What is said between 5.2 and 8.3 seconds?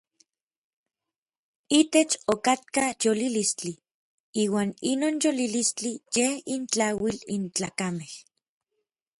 yolilistli yej intlauil n tlakamej.